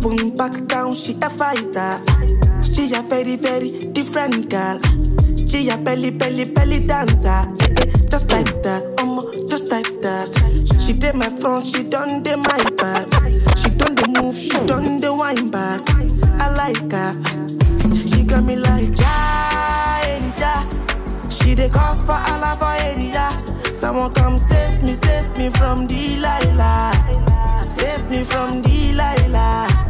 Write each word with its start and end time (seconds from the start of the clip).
won't 0.00 0.36
back 0.36 0.52
down, 0.66 0.94
she 0.94 1.16
a 1.22 1.30
fighter. 1.30 2.00
She 2.74 2.94
a 2.94 3.02
very, 3.02 3.36
very 3.36 3.70
different 3.92 4.48
girl. 4.50 4.78
She 5.48 5.68
a 5.70 5.76
belly, 5.76 6.10
belly, 6.10 6.44
belly 6.44 6.86
dancer. 6.86 7.28
Eh, 7.60 7.74
eh, 7.80 7.92
just 8.10 8.30
like 8.30 8.62
that, 8.62 8.82
um, 9.00 9.20
just 9.48 9.68
like 9.70 9.88
that. 10.02 10.28
She 10.84 10.92
did 10.92 11.14
my 11.14 11.28
front, 11.40 11.66
she 11.66 11.82
done 11.82 12.22
the 12.22 12.36
my 12.36 12.62
back. 12.76 13.06
She 13.58 13.70
done 13.70 13.94
the 13.94 14.20
move, 14.20 14.36
she 14.36 14.50
done 14.66 15.00
the 15.00 15.14
wine 15.14 15.50
back. 15.50 15.82
I 16.40 16.50
like 16.54 16.92
her. 16.92 17.12
She 18.06 18.22
got 18.24 18.44
me 18.44 18.56
like 18.56 18.96
ja, 18.98 20.00
Elijah. 20.04 21.30
She 21.30 21.54
the 21.54 21.68
cause 21.68 22.02
for 22.02 22.12
Allah 22.12 22.56
for 22.58 22.72
area. 22.84 23.32
Someone 23.74 24.12
come 24.12 24.38
save 24.38 24.82
me, 24.82 24.92
save 24.94 25.36
me 25.36 25.50
from 25.50 25.86
Delilah. 25.86 26.92
Save 27.68 28.10
me 28.10 28.24
from 28.24 28.62
Delilah. 28.62 29.87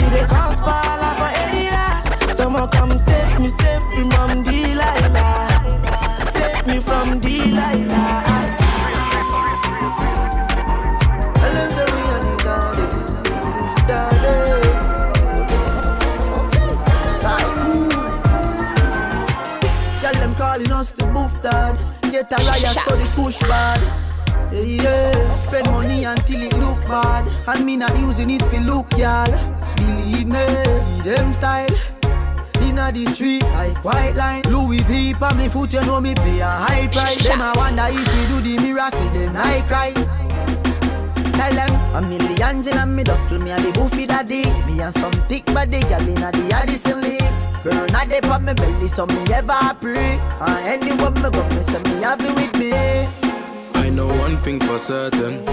She 0.00 0.08
the 0.08 0.24
cause 0.26 0.60
Allah 0.64 1.12
for 1.20 1.32
area. 1.44 2.32
Someone 2.34 2.68
come 2.70 2.96
save 2.96 3.38
me, 3.38 3.48
save 3.48 3.84
me 3.90 4.10
from 4.10 4.42
Delilah. 4.42 4.94
Save 6.32 6.66
me 6.66 6.78
from 6.80 7.20
Delilah. 7.20 8.38
Calling 20.36 20.72
us 20.72 20.92
the 20.92 21.04
booth 21.08 21.42
dad. 21.42 21.76
Get 22.10 22.32
a 22.32 22.36
riot 22.36 22.76
so 22.88 22.96
the 22.96 23.04
push 23.14 23.40
bad. 23.40 23.78
Yeah, 24.50 24.62
yeah. 24.62 25.28
Spend 25.28 25.70
money 25.70 26.04
until 26.04 26.40
it 26.40 26.56
look 26.56 26.82
bad. 26.86 27.28
And 27.46 27.66
me 27.66 27.76
not 27.76 27.94
using 27.98 28.30
it 28.30 28.42
for 28.44 28.58
look, 28.60 28.90
y'all. 28.96 29.59
Believe 29.80 30.26
me, 30.26 31.02
them 31.02 31.32
style. 31.32 31.68
Inna 32.62 32.92
the 32.92 33.04
street 33.06 33.42
like 33.42 33.82
white 33.84 34.14
line. 34.14 34.42
Louis 34.48 34.82
V 34.84 35.14
on 35.20 35.36
me 35.38 35.48
foot, 35.48 35.72
you 35.72 35.80
know 35.82 36.00
me 36.00 36.14
pay 36.14 36.40
a 36.40 36.46
high 36.46 36.86
price. 36.88 37.26
Them 37.26 37.42
I 37.42 37.52
wonder 37.56 37.86
if 37.88 38.06
we 38.14 38.20
do 38.28 38.56
the 38.56 38.62
miracle, 38.62 39.08
then 39.10 39.36
I 39.36 39.62
Christ 39.62 40.28
Tell 41.34 41.52
them 41.52 41.94
a 41.96 42.02
millions 42.06 42.66
in 42.66 42.76
a 42.76 42.86
me 42.86 43.02
duffel 43.02 43.38
Me 43.38 43.50
a 43.50 43.56
the 43.58 43.72
boofy 43.72 44.06
daddy. 44.06 44.44
Me 44.66 44.80
and 44.80 44.92
some 44.92 45.12
thick 45.28 45.46
body 45.46 45.80
gal 45.80 46.06
inna 46.06 46.30
the 46.32 46.54
Addison 46.54 47.00
Lee 47.00 47.18
Burn 47.64 47.94
a 47.94 48.06
dip 48.06 48.26
on 48.26 48.44
me 48.44 48.54
belly 48.54 48.88
so 48.88 49.06
me 49.06 49.32
ever 49.32 49.74
pray. 49.80 50.18
And 50.40 50.66
anywhere 50.66 51.10
me 51.10 51.30
go 51.30 51.42
me 51.48 51.62
say 51.62 51.78
me 51.78 52.02
have 52.02 52.20
it 52.20 52.34
with 52.34 52.58
me. 52.58 52.72
I 53.74 53.90
know 53.90 54.06
one 54.06 54.36
thing 54.38 54.60
for 54.60 54.78
certain. 54.78 55.44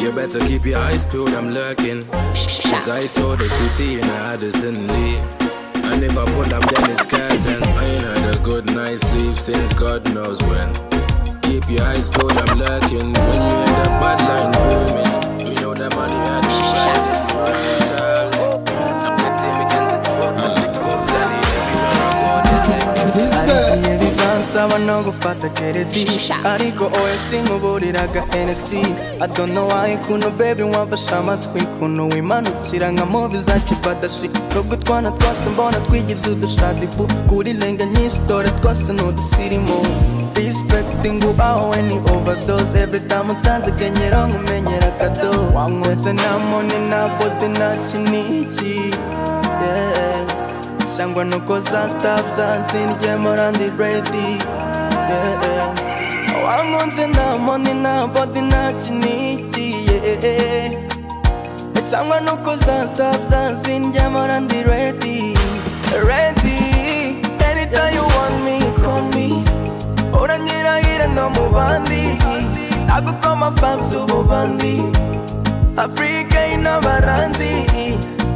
You 0.00 0.10
better 0.12 0.40
keep 0.40 0.64
your 0.64 0.78
eyes 0.78 1.04
peeled, 1.04 1.28
I'm 1.34 1.50
lurking. 1.50 2.06
Cause 2.06 2.88
I 2.88 3.00
told 3.00 3.38
the 3.38 3.50
city 3.50 3.98
in 3.98 4.04
Addison 4.04 4.86
Lee. 4.88 5.18
I 5.18 5.98
never 6.00 6.24
put 6.32 6.50
up 6.54 6.64
Dennis 6.72 7.04
curtain. 7.04 7.62
I 7.62 7.84
ain't 7.84 8.04
had 8.04 8.34
a 8.34 8.38
good 8.42 8.64
night's 8.74 9.06
sleep 9.06 9.36
since 9.36 9.74
God 9.74 10.02
knows 10.14 10.40
when. 10.44 10.72
Keep 11.42 11.68
your 11.68 11.82
eyes 11.82 12.08
peeled, 12.08 12.32
I'm 12.32 12.58
lurking. 12.58 13.12
When 13.12 13.42
you 13.44 13.56
hear 13.60 13.76
the 13.76 13.92
bad 14.00 14.20
line 14.24 14.52
booming, 14.56 15.19
ntabona 24.60 25.02
gufata 25.02 25.48
geredi 25.48 26.04
ariko 26.44 26.84
oya 26.84 27.16
nkuburiraga 27.42 28.22
enesi 28.38 28.80
adono 29.20 29.66
wayi 29.68 29.96
kuntu 29.96 30.30
bebi 30.38 30.62
wafashe 30.62 31.14
amatwi 31.14 31.60
I 31.80 32.02
wimanukira 32.14 32.92
nka 32.92 33.06
mubi 33.06 33.38
za 33.38 33.58
kibadashi 33.66 34.30
nubwo 34.54 34.74
utwana 34.74 35.10
twose 35.10 35.48
mbona 35.52 35.80
twigize 35.80 36.30
udushadibu 36.30 37.08
kuri 37.28 37.52
renga 37.52 37.84
nyinshi 37.84 38.18
dore 38.28 38.50
twose 38.50 38.92
ni 38.92 39.02
udusirimu 39.02 39.76
respecting 40.36 41.20
aho 41.40 41.70
we 41.70 41.82
ni 41.82 41.94
overdose. 42.12 42.74
Every 42.82 43.00
time 43.08 43.30
unsanze 43.30 43.70
nkumenyera 44.26 44.86
akadobo 44.86 45.56
wanywetse 45.58 46.12
nta 46.12 46.38
mone 46.38 46.74
nta 46.88 47.08
bote 47.18 47.48
nta 47.48 47.76
kinigi 47.76 48.92
yeah. 49.62 50.29
I'm 51.00 51.14
gonna 51.14 51.40
cause 51.46 51.72
and 51.72 51.90
stops 51.90 52.38
and 52.38 52.70
sin 52.70 52.98
game 53.00 53.26
around 53.26 53.56
the 53.56 53.70
ready. 53.72 54.36
Yeah. 55.08 56.34
Oh, 56.34 56.44
I'm 56.44 56.74
on 56.74 56.90
the 56.90 57.06
now, 57.08 57.38
money 57.38 57.72
now, 57.72 58.06
but 58.06 58.34
the 58.34 58.40
yeah. 58.40 58.60
I'm 61.92 62.08
gonna 62.08 62.36
cause 62.44 62.68
and 62.68 62.88
stops 62.88 63.32
and 63.32 63.56
sin 63.64 63.92
game 63.92 64.14
around 64.14 64.50
the 64.50 64.64
ready. 64.66 65.34
Ready. 66.06 67.22
Anytime 67.48 67.94
you 67.94 68.04
want 68.16 68.44
me, 68.44 68.60
call 68.82 69.02
me. 69.16 69.42
Ora 70.12 70.36
nyira 70.38 70.80
ira 70.92 71.06
no 71.14 71.30
mu 71.30 71.50
bandi. 71.50 72.18
Nago 72.86 73.12
kama 73.22 73.50
fansu 73.56 74.06
mu 74.08 74.22
bandi. 74.22 74.92
Africa 75.78 76.46
ina. 76.52 76.70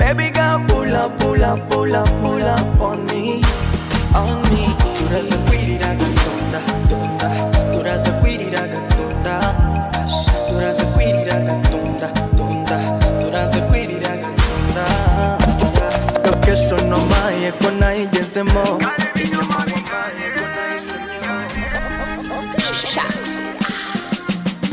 Baby 0.04 0.30
girl, 0.30 0.62
pull 0.68 0.94
up, 0.94 1.18
pull 1.18 1.42
up, 1.42 1.58
pull 1.70 1.94
up, 1.94 2.06
pull 2.20 2.42
up 2.42 2.80
on 2.80 3.06
me, 3.06 3.42
on 4.14 4.42
me. 4.50 4.68
Tú 4.98 5.06
eres 5.08 5.30
la 5.30 5.36
cuiri 5.46 5.78
ragatunda, 5.78 6.60
tunda. 6.90 7.50
Tú 7.72 7.80
eres 7.80 8.06
la 8.06 8.20
cuiri 8.20 8.50
ragatunda, 8.50 9.40
tú 10.46 10.58
eres 10.58 10.76
la 10.78 10.92
cuiri 10.92 11.24
ragatunda, 11.24 12.12
tunda. 12.36 12.98
Tú 13.18 13.28
eres 13.28 13.56
la 13.56 13.66
cuiri 13.66 13.98
ragatunda. 13.98 14.84
Lo 16.22 16.40
que 16.42 16.54
yo 16.54 16.76
no 16.86 16.98
maye 17.06 17.52
con 17.62 17.82
ahí 17.82 18.06
ya 18.12 18.24
se 18.24 18.42
mo. 18.44 18.78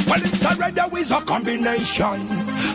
Well, 0.10 0.22
it's 0.22 0.46
already 0.46 0.82
with 0.92 1.12
a 1.12 1.22
combination. 1.22 2.28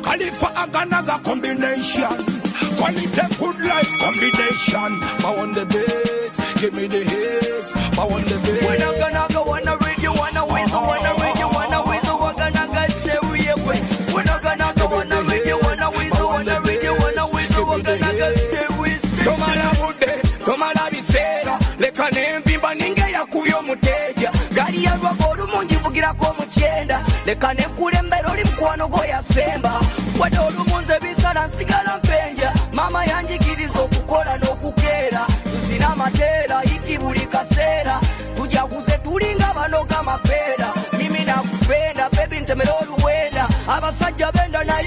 Califa 0.02 0.48
Aganaga 0.54 1.22
combination. 1.22 2.35
Go 2.78 2.86
live 2.92 3.14
them 3.16 3.30
good 3.40 3.58
life 3.66 3.90
combination. 4.00 4.92
I 5.26 5.34
want 5.36 5.54
the 5.54 5.64
bait, 5.66 6.60
give 6.60 6.74
me 6.74 6.86
the 6.86 7.00
hit. 7.10 7.98
I 7.98 8.04
want 8.04 8.24
the 8.26 8.36
bait. 8.44 8.64
When 8.66 8.82
I'm 8.82 8.98
gonna 9.00 9.26
go 9.32 9.42
on 9.52 9.66
a 9.68 9.76
rig, 9.84 10.02
you 10.02 10.12
wanna 10.12 10.44
whistle, 10.46 10.80
wanna. 10.82 11.14
We're 11.16 12.32
gonna 12.34 12.68
get 12.72 12.90
serious. 12.92 14.12
We're 14.14 14.24
not 14.24 14.42
gonna 14.42 14.72
go 14.76 14.86
on 14.86 15.12
a 15.12 15.22
rig, 15.22 15.46
you 15.46 15.58
wanna 15.62 15.90
whistle, 15.90 16.26
wanna 16.28 16.60
rig, 16.62 16.82
you 16.82 16.94
wanna 16.94 17.26
whistle. 17.26 17.64
We're 17.66 17.82
gonna 17.82 18.12
get 18.20 18.36
serious. 18.50 19.02
Tomala 19.24 19.68
mude, 19.80 20.12
tomala 20.44 20.90
biseera, 20.90 21.58
leka 21.78 22.10
n'envimba 22.10 22.74
ninga 22.74 23.08
yakubye 23.08 23.54
omuteeja. 23.54 24.30
Gali 24.54 24.84
yarwako 24.84 25.30
olumugi 25.30 25.76
bugirako 25.82 26.26
omukyenda, 26.30 27.04
leka 27.26 27.54
nekulembera 27.54 28.30
oli 28.32 28.44
mukwano 28.44 28.88
gwe 28.88 29.08
yasemba. 29.08 29.80
Wadde 30.20 30.38
olumunze 30.38 30.98
bisala 31.00 31.46
nsigala 31.46 31.98
mpenya. 31.98 32.35
Maama 32.76 33.04
yanjigiriza 33.04 33.78
okukola 33.86 34.32
n'okukeera 34.40 35.22
tuzina 35.50 35.86
amateera 35.92 36.56
iki 36.74 36.98
buli 36.98 37.24
kaseera 37.32 38.00
tujaguze 38.36 38.96
tulinga 39.04 39.48
banoga 39.56 40.02
mapeera 40.02 40.68
mimi 40.98 41.22
nakupenda 41.28 42.04
bebi 42.16 42.40
ntemera 42.40 42.72
oluwenda 42.80 43.44
abasajja 43.74 44.32
benda 44.32 44.64
naye 44.64 44.86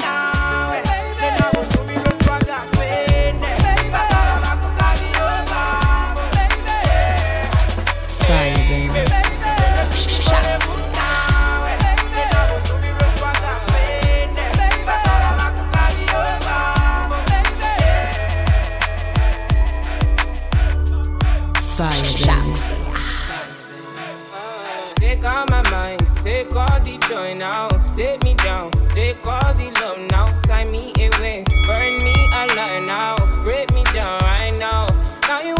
Shocks. 22.17 22.71
Take 24.95 25.23
all 25.23 25.45
my 25.49 25.61
mind, 25.71 26.05
take 26.23 26.53
all 26.55 26.79
the 26.79 26.97
joy 27.09 27.33
now. 27.35 27.69
Take 27.95 28.23
me 28.23 28.33
down, 28.35 28.71
take 28.89 29.25
all 29.25 29.53
the 29.53 29.71
love 29.81 29.99
now. 30.11 30.25
Tie 30.41 30.65
me 30.65 30.91
away, 30.97 31.43
burn 31.67 31.95
me 32.03 32.13
alive 32.33 32.85
now. 32.85 33.15
Break 33.43 33.71
me 33.73 33.83
down 33.93 34.19
right 34.21 34.55
now. 34.57 34.87
Now 35.27 35.41
you 35.41 35.55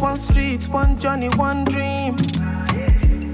one 0.00 0.16
street, 0.16 0.66
one 0.68 0.98
journey, 0.98 1.28
one 1.36 1.64
dream. 1.66 2.16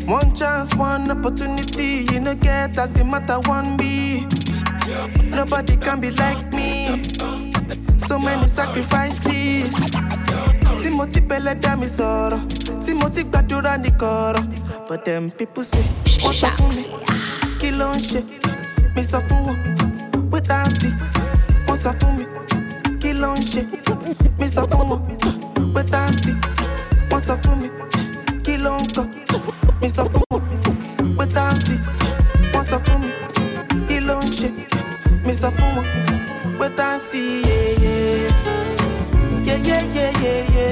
One 0.06 0.34
chance, 0.34 0.74
one 0.74 1.10
opportunity. 1.10 2.06
You 2.12 2.20
know, 2.20 2.34
get 2.34 2.76
as 2.78 2.92
the 2.92 3.04
matter 3.04 3.38
one 3.48 3.76
be. 3.76 4.26
Nobody 5.30 5.76
can 5.76 6.00
be 6.00 6.10
like 6.10 6.52
me. 6.52 7.02
So 7.98 8.18
many 8.18 8.48
sacrifices. 8.48 9.74
Timothy 10.82 11.20
Beleda 11.20 11.76
mi 11.78 11.86
sọ̀rọ̀. 11.86 12.40
Timothy 12.84 13.22
gbàdúrà 13.24 13.76
ní. 13.82 13.90
But 14.88 15.04
them 15.04 15.30
people 15.30 15.64
say, 15.64 15.84
wọ́n 16.22 16.34
sọ 16.40 16.48
fún 16.56 16.70
mi. 16.76 16.84
Kí 17.60 17.70
ló 17.78 17.88
ń 17.94 17.98
ṣe? 18.10 18.20
Mi 18.94 19.02
sọ 19.10 19.18
fún 19.28 19.40
wọn. 19.46 19.56
Wait 20.32 20.50
and 20.50 20.72
see. 20.78 20.90
me? 21.66 21.74
sọ 21.82 21.90
fún 21.98 22.12
mi. 22.18 22.24
Kí 23.00 23.12
ló 23.12 23.34
ń 23.34 23.36
pé 25.76 25.82
táǹsì 25.92 26.32
wọ́n 27.10 27.20
sọ 27.26 27.34
fún 27.42 27.56
mi 27.62 27.68
kí 28.44 28.54
ló 28.64 28.72
ń 28.80 28.84
kọ? 28.96 29.02
Mi 29.80 29.88
sọ 29.96 30.02
fún 30.12 30.24
wọn 30.32 30.42
pé 31.18 31.24
táǹsì 31.36 31.74
wọ́n 32.52 32.64
sọ 32.70 32.76
fún 32.84 32.98
mi 33.02 33.08
kí 33.88 33.96
ló 34.08 34.16
ń 34.24 34.28
mi 35.26 35.32
sọ 35.40 35.48
fún 35.56 35.70
wọn 35.76 35.86
pé 36.58 36.66
táǹsì 36.78 37.20
yeye 37.48 37.94
yeye 39.46 39.78
yeye 39.96 40.06
yeye. 40.24 40.65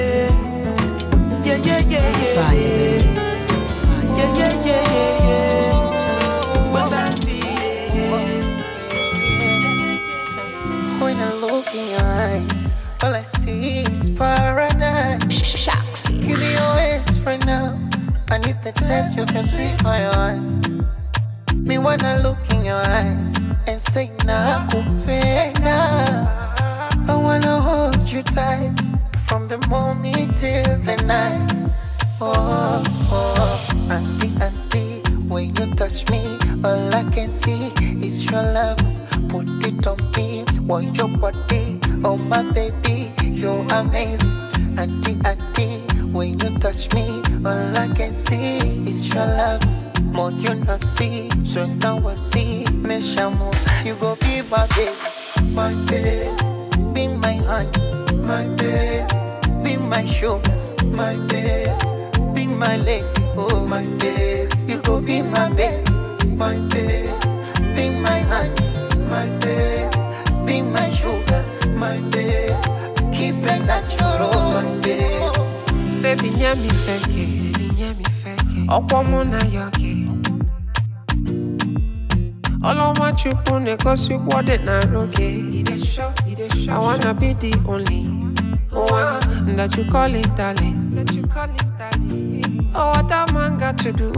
only. 87.66 88.34
Oh, 88.73 88.87
uh, 88.94 89.20
that 89.56 89.76
you 89.76 89.84
call 89.84 90.14
it 90.14 90.37
darling. 90.37 90.94
That 90.94 91.14
you 91.14 91.26
call 91.26 91.50
it 91.50 91.78
darling. 91.78 92.70
Oh, 92.75 92.90
what 92.90 93.11
a 93.11 93.32
man 93.32 93.58
got 93.58 93.78
to 93.78 93.92
do 93.92 94.12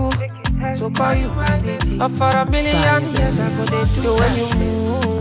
so 0.76 0.90
call 0.90 1.14
you 1.14 1.28
my 1.28 1.61
lady. 1.61 1.99
Oh, 2.00 2.09
for 2.09 2.31
a 2.31 2.45
million 2.50 3.14
years 3.16 3.38
I 3.38 3.49
go 3.57 3.66
to 3.66 4.00
do 4.00 4.14
when 4.14 4.37
you 4.37 4.49
move. 4.59 5.15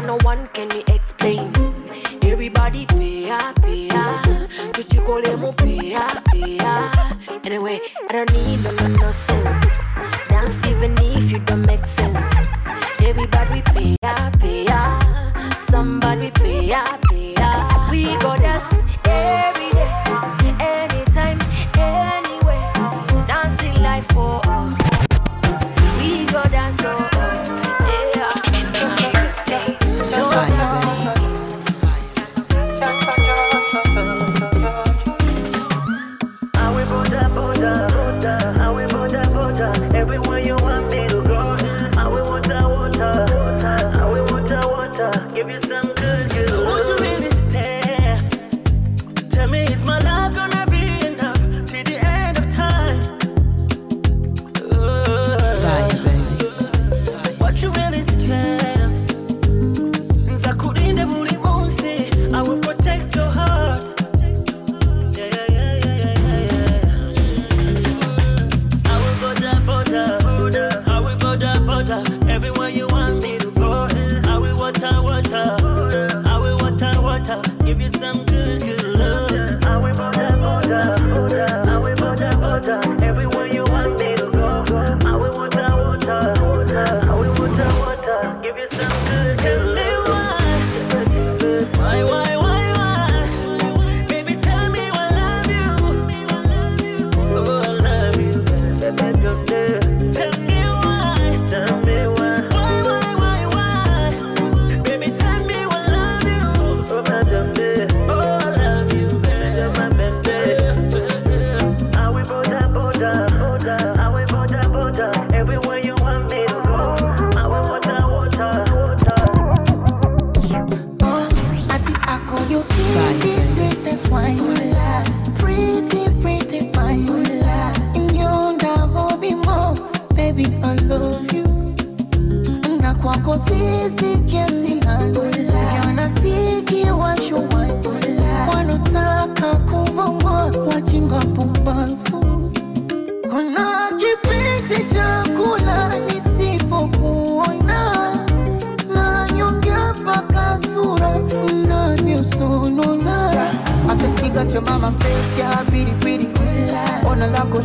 no 0.00 0.18
one 0.22 0.46
can 0.48 0.68
me 0.68 0.84
explain. 0.88 1.52
Everybody 2.22 2.86
pay 2.86 3.30
up, 3.30 3.60
pay 3.62 3.88
up. 3.90 4.24
Just 4.74 4.92
you 4.94 5.00
call 5.00 5.24
him, 5.24 5.52
pay 5.54 5.94
up, 5.94 6.24
pay 6.26 6.58
up. 6.60 7.46
Anyway, 7.46 7.78
I 8.08 8.12
don't 8.12 8.32
need 8.32 8.62
no 8.64 8.70
nonsense. 9.00 9.47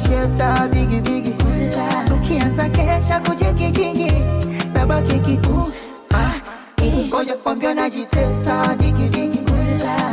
Shefta 0.07 0.67
bigi 0.71 1.01
bigi, 1.01 1.33
tukianza 2.07 2.69
kesha 2.69 3.19
kujigijigi, 3.19 4.11
nabaki 4.73 5.19
kikusi. 5.19 5.87
Ah. 6.13 6.31
Ngoja 7.07 7.35
najitesa 7.73 8.75
digidigi, 8.77 9.39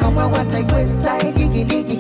kama 0.01 0.27
wataiweza 0.27 1.33
digidigi 1.37 1.97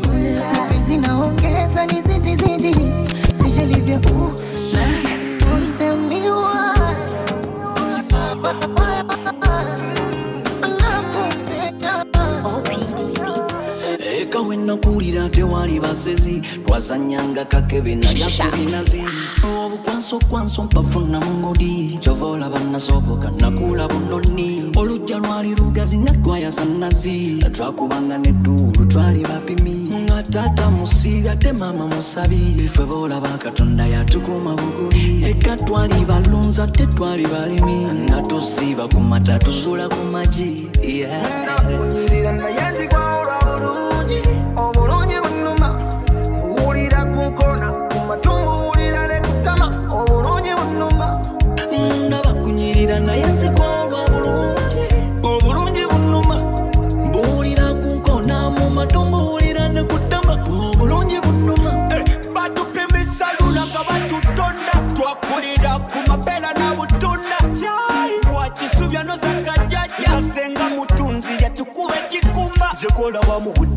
magezi 16.00 16.40
twazanyanga 16.66 17.44
kakebe 17.44 17.94
nayakubinazi 17.94 19.02
obukwanso 19.44 20.18
kwanso 20.30 20.64
mpafuna 20.64 21.20
mungodi 21.20 21.98
kyova 22.00 22.26
olaba 22.26 22.58
nasoboka 22.72 23.30
nakula 23.30 23.88
bunoni 23.88 24.72
olujja 24.76 25.18
lwali 25.18 25.54
lugazi 25.54 25.98
nga 25.98 26.12
twayasa 26.12 26.64
nazi. 26.64 27.38
Twakubanga 27.52 28.18
netuulu 28.18 28.86
twali 28.86 29.22
bapimi. 29.22 29.90
Nga 30.04 30.22
taata 30.22 30.70
musiibi 30.70 31.28
ate 31.28 31.52
maama 31.52 31.86
musabi. 31.86 32.68
Ffe 32.72 32.84
boolaba 32.84 33.28
katonda 33.38 33.86
yatukuma 33.86 34.56
bugubi 34.56 35.24
eka 35.24 35.56
twali 35.56 36.04
balunza 36.04 36.66
te 36.66 36.86
twali 36.86 37.26
balimi. 37.26 37.84
Nga 38.04 38.22
tusiiba 38.22 38.88
ku 38.88 39.00
mata 39.00 39.38
tusula 39.38 39.88
ku 39.88 40.04
magi. 40.12 40.68
Yeah. 40.82 41.50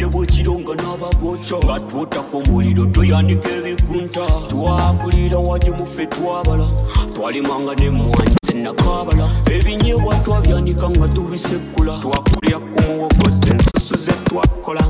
Kolaba 0.04 0.10
mu 0.10 0.10
budde 0.10 0.10
bwekiro 0.10 0.60
nga 0.60 0.74
n'abagokyo 0.76 1.58
nga 1.64 1.80
twotako 1.80 2.42
muliro 2.50 2.86
toyanika 2.86 3.50
ebikunta 3.50 4.26
twakulira 4.50 5.38
waje 5.38 5.72
muffe 5.72 6.06
twabala 6.08 6.68
twalimanga 7.14 7.76
nemwanyi 7.76 8.36
zenakabala 8.46 9.30
ebinyebwa 9.56 10.16
twabyanika 10.24 10.90
nga 10.90 11.08
tubisekkula 11.08 12.00
twakulira 12.02 12.60
ku 12.60 12.82
muwogo 12.84 13.30
zensusu 13.30 13.96
ze 13.98 14.14
twakola. 14.28 14.84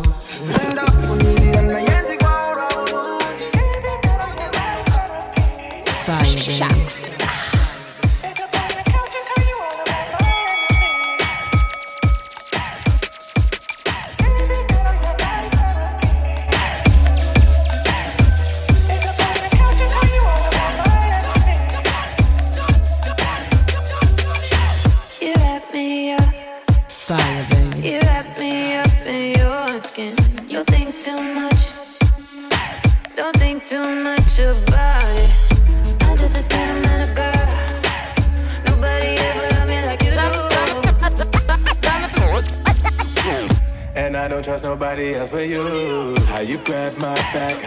Fire, 6.05 6.59
baby. 6.59 7.02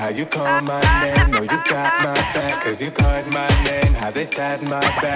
How 0.06 0.12
you 0.12 0.26
call 0.26 0.60
my 0.62 0.80
name. 1.02 1.30
No, 1.32 1.42
you 1.42 1.58
got 1.66 1.90
my 2.06 2.14
back, 2.34 2.62
cause 2.62 2.80
you 2.80 2.90
called 2.92 3.26
my 3.26 3.48
name. 3.64 3.92
How 3.98 4.10
they 4.12 4.24
stab 4.24 4.62
my 4.62 4.86
back, 5.02 5.15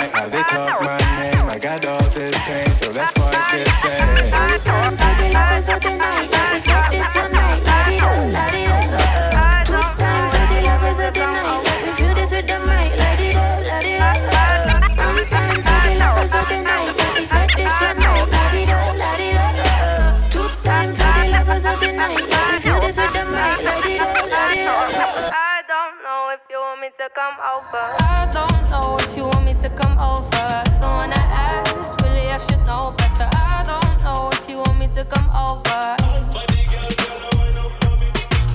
if 26.44 26.50
you 26.50 26.58
want 26.58 26.80
me 26.80 26.88
to 26.98 27.08
come 27.14 27.34
over. 27.54 27.96
I 28.00 28.28
don't 28.32 28.70
know 28.70 28.96
if 29.00 29.16
you 29.16 29.24
want 29.24 29.44
me 29.44 29.54
to 29.54 29.68
come 29.70 29.98
over. 29.98 30.46
Don't 30.80 30.96
wanna 31.00 31.16
ask, 31.16 32.00
really 32.02 32.28
I 32.28 32.38
should 32.38 32.64
know 32.66 32.92
better. 32.96 33.28
I 33.32 33.62
don't 33.66 34.02
know 34.04 34.30
if 34.32 34.48
you 34.48 34.58
want 34.58 34.78
me 34.78 34.86
to 34.94 35.04
come 35.04 35.28
over. 35.30 35.96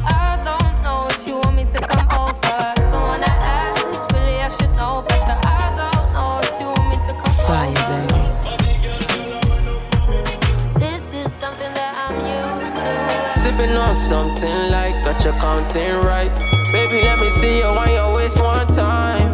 I 0.08 0.39
don't 0.43 0.76
know 0.84 1.08
if 1.10 1.28
you 1.28 1.36
want 1.38 1.56
me 1.56 1.65
to 1.65 1.80
come 1.88 2.08
over. 2.10 2.58
Don't 2.91 3.08
wanna 3.12 3.34
ask, 3.60 4.12
really 4.13 4.38
I 4.39 4.50
should 4.50 4.74
know 4.76 5.04
better. 5.08 5.38
I 5.43 5.74
don't 5.76 6.13
know 6.13 6.39
if 6.41 6.60
you 6.60 6.67
want 6.67 6.89
me 6.89 6.98
to 7.08 7.13
come 7.15 7.34
Fire, 7.45 7.74
baby. 7.91 8.21
This 10.80 11.13
is 11.13 11.32
something 11.32 11.74
that 11.74 11.93
I'm 12.04 12.17
used 12.26 12.78
to. 12.78 12.91
Sipping 13.39 13.76
on 13.76 13.95
something 13.95 14.71
like 14.71 15.04
got 15.04 15.24
your 15.24 15.34
counting 15.34 15.95
right. 16.06 16.55
Baby, 16.88 17.02
let 17.02 17.19
me 17.19 17.30
see 17.32 17.58
you 17.58 17.63
on 17.63 17.89
your 17.89 18.13
waist 18.13 18.39
one 18.39 18.67
time. 18.67 19.34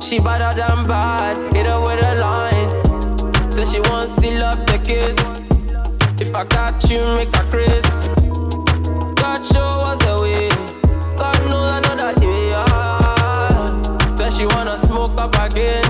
She 0.00 0.18
better 0.18 0.56
than 0.56 0.86
bad, 0.86 1.36
hit 1.54 1.66
her 1.66 1.78
with 1.78 2.02
a 2.02 2.14
line. 2.14 3.52
Say 3.52 3.66
she 3.66 3.80
wants 3.80 4.18
to 4.22 4.30
love 4.38 4.64
the 4.64 4.78
kiss. 4.82 5.18
If 6.22 6.34
I 6.34 6.44
got 6.44 6.88
you, 6.88 7.00
make 7.16 7.36
a 7.36 7.44
Chris. 7.50 8.08
God 9.20 9.44
show 9.44 9.84
us 9.90 9.98
the 10.06 10.16
way. 10.22 10.48
God 11.18 11.38
knows 11.50 11.70
another 11.70 12.18
day. 12.18 12.52
Ah. 12.54 14.12
Say 14.16 14.30
she 14.30 14.46
wanna 14.46 14.78
smoke 14.78 15.20
up 15.20 15.34
again. 15.52 15.87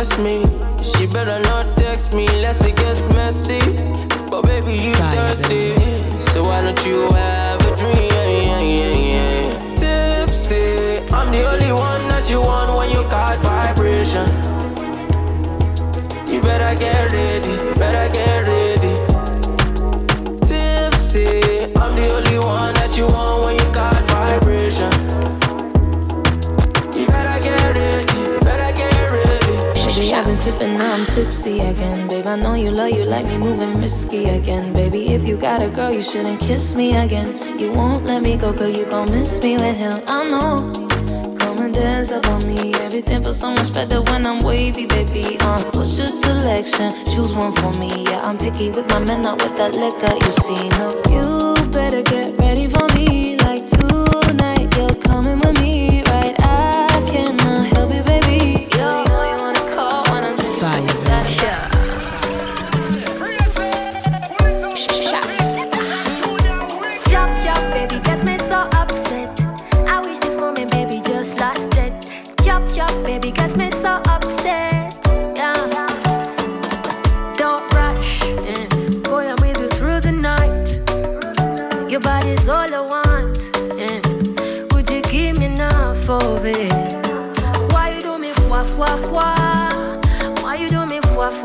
Impress 0.00 0.18
me. 0.18 0.44
She 0.82 1.06
better 1.06 1.38
not 1.42 1.74
text 1.74 2.14
me 2.14 2.26
unless 2.28 2.64
it 2.64 2.76
gets 2.76 3.04
messy. 3.14 3.60
But 4.30 4.42
baby, 4.42 4.74
you 4.74 4.94
thirsty. 4.94 5.74
So 6.32 6.42
why 6.42 6.62
don't 6.62 6.86
you 6.86 7.10
have 7.12 7.60
a 7.66 7.76
dream? 7.76 8.10
Tipsy. 9.76 11.00
I'm 11.12 11.30
the 11.30 11.42
only 11.52 11.72
one 11.72 12.08
that 12.08 12.28
you 12.30 12.40
want 12.40 12.78
when 12.78 12.90
you 12.90 13.02
got 13.10 13.38
vibration. 13.40 14.26
You 16.32 16.40
better 16.40 16.78
get 16.78 17.12
ready, 17.12 17.78
better 17.78 18.12
get 18.12 18.48
ready. 18.48 18.59
I'm 30.90 31.06
tipsy 31.06 31.60
again. 31.60 32.08
Babe, 32.08 32.26
I 32.26 32.34
know 32.34 32.54
you 32.54 32.72
love 32.72 32.90
you 32.90 33.04
like 33.04 33.24
me 33.24 33.38
moving 33.38 33.80
risky 33.80 34.24
again. 34.24 34.72
Baby, 34.72 35.10
if 35.10 35.24
you 35.24 35.36
got 35.36 35.62
a 35.62 35.68
girl, 35.68 35.92
you 35.92 36.02
shouldn't 36.02 36.40
kiss 36.40 36.74
me 36.74 36.96
again. 36.96 37.56
You 37.60 37.70
won't 37.70 38.04
let 38.04 38.24
me 38.24 38.36
go, 38.36 38.52
cause 38.52 38.72
you 38.74 38.84
gon' 38.86 39.08
miss 39.12 39.40
me 39.40 39.56
with 39.56 39.76
him. 39.76 40.02
I 40.08 40.28
know. 40.28 40.72
Come 41.38 41.58
and 41.58 41.72
dance 41.72 42.10
up 42.10 42.26
on 42.26 42.44
me. 42.44 42.74
Everything 42.74 43.22
feels 43.22 43.38
so 43.38 43.52
much 43.52 43.72
better 43.72 44.02
when 44.02 44.26
I'm 44.26 44.40
wavy, 44.40 44.86
baby. 44.86 45.36
Uh, 45.38 45.62
what's 45.74 45.96
your 45.96 46.08
selection? 46.08 46.92
Choose 47.06 47.36
one 47.36 47.52
for 47.52 47.72
me. 47.78 48.04
Yeah, 48.10 48.22
I'm 48.22 48.36
picky 48.36 48.70
with 48.70 48.88
my 48.88 48.98
men, 48.98 49.22
not 49.22 49.40
with 49.40 49.56
that 49.58 49.76
liquor 49.76 50.12
you 50.12 50.32
see. 50.42 50.68
No, 50.74 50.90
you 51.14 51.70
better 51.70 52.02
get 52.02 52.36
ready 52.40 52.66
for 52.66 52.82
me. 52.82 52.89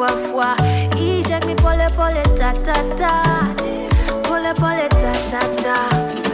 Fwa 0.08 0.18
fwa? 0.18 0.56
E 0.98 1.22
take 1.24 1.46
me 1.48 1.56
pole 1.56 1.88
pole 1.96 2.24
ta 2.38 2.54
ta 2.64 2.74
ta. 2.96 3.46
Ta 5.02 5.14
ta 5.32 5.42
ta. 5.64 5.76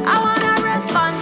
I 0.06 0.16
wanna 0.24 0.54
respond 0.62 1.16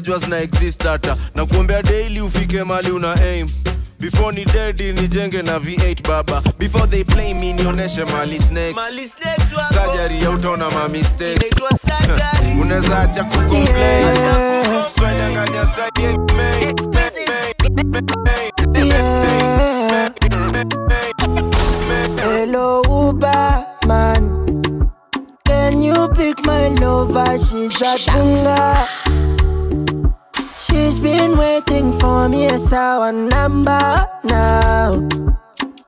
najua 0.00 0.18
zina 0.18 0.38
exist 0.38 0.84
data 0.84 1.16
na 1.34 1.46
kuombea 1.46 1.82
daily 1.82 2.20
ufike 2.20 2.64
mali 2.64 2.90
una 2.90 3.14
aim. 3.14 3.48
Before 3.98 4.36
ni 4.36 4.44
dedi 4.44 4.92
nijenge 4.92 5.42
na 5.42 5.58
v8 5.58 6.08
baba. 6.08 6.42
Before 6.58 6.86
they 6.86 7.04
play 7.04 7.34
me 7.34 7.52
nionyeshe 7.52 8.04
mali 8.04 8.40
sajari 9.72 10.22
ya 10.22 10.30
utaona 10.30 10.70
ma 10.70 10.88
unaweza 12.62 13.00
acha 13.00 13.24
kukomplainanganya 13.24 15.66
Hello 22.22 22.82
She's 30.80 30.98
been 30.98 31.36
waiting 31.36 31.92
for 32.00 32.26
me, 32.26 32.46
as 32.46 32.72
our 32.72 33.12
number 33.12 34.08
now. 34.24 34.96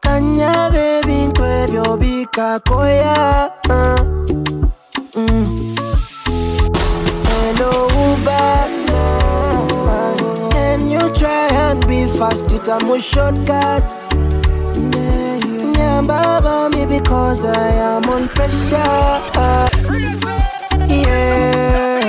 Kanya 0.05 0.69
baby, 0.71 1.33
ntwebyo 1.33 1.97
bikakoya. 1.97 3.49
Uh, 3.73 4.05
mm. 5.17 5.49
Hello, 7.25 7.73
Uber. 8.05 8.69
Can 10.53 10.91
you 10.91 11.09
try 11.17 11.49
and 11.67 11.81
be 11.89 12.05
fast? 12.19 12.53
It's 12.53 12.69
a 12.69 12.79
shortcut. 13.01 13.97
Baba 16.07 16.69
me 16.77 16.85
because 16.85 17.47
I 17.47 17.97
am 17.97 18.11
on 18.11 18.29
pressure. 18.29 19.21
Yeah. 20.89 22.02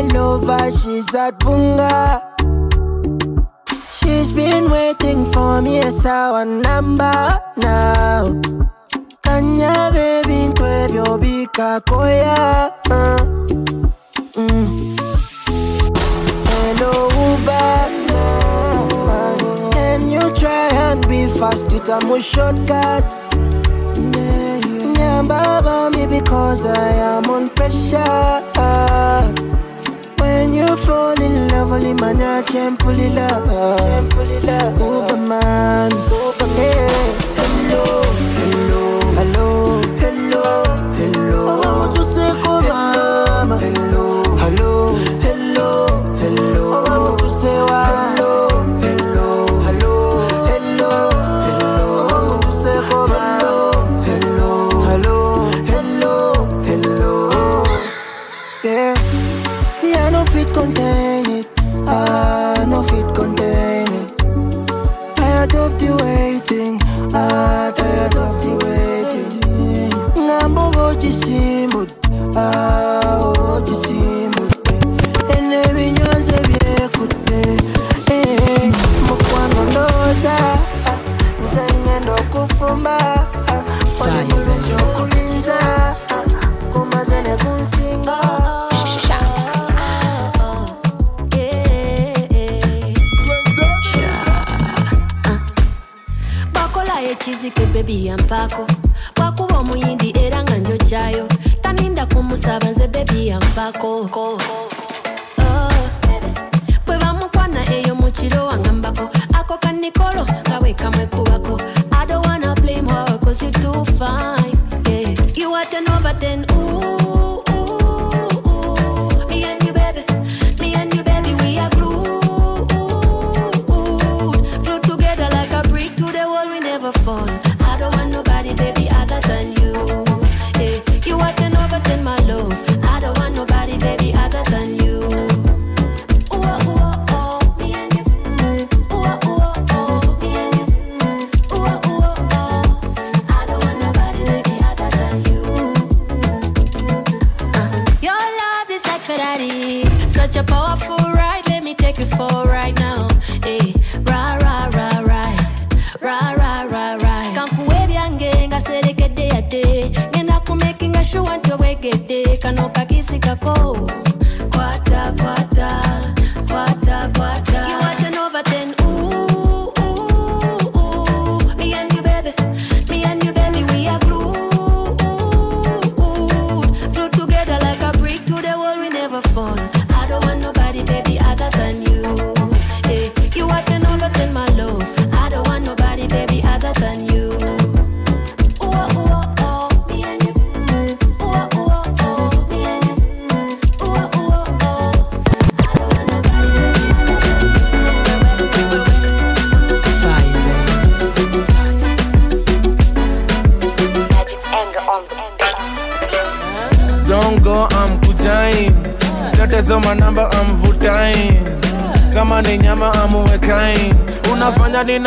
went 0.00 0.16
over, 0.16 0.58
she's 0.70 1.14
at 1.14 1.34
Bunga. 1.40 2.20
She's 3.92 4.32
been 4.32 4.70
waiting 4.70 5.26
for 5.32 5.60
me, 5.60 5.78
it's 5.78 6.06
our 6.06 6.44
number 6.44 7.38
now. 7.56 8.40
Kanya 9.22 9.90
baby, 9.92 10.48
ntwe 10.48 10.88
byobika 10.88 11.80
koya. 11.88 12.70
Uh, 12.90 13.20
mm. 14.36 14.96
Hello 16.50 16.92
Uber, 17.26 17.78
can 19.72 20.00
you 20.10 20.24
try 20.34 20.68
and 20.88 21.00
be 21.08 21.26
fast? 21.26 21.72
It's 21.72 21.88
a 21.88 22.20
shortcut 22.20 23.16
Baba 25.28 25.90
me 25.94 26.06
because 26.06 26.64
I 26.64 27.18
am 27.18 27.24
on 27.30 27.50
pressure. 27.50 28.40
When 30.40 30.54
you 30.54 30.74
fall 30.74 31.20
in 31.20 31.48
love, 31.48 31.70
only 31.70 31.92
man 31.92 32.18
I 32.18 32.40
can 32.40 32.74
pull 32.78 32.98
it 32.98 33.18
up. 33.18 33.44
Can 33.44 34.08
pull 34.08 34.22
it 34.22 34.48
up. 34.48 34.72
Uberman, 34.72 35.90
Uberman. 36.08 37.12
Hello. 37.36 38.09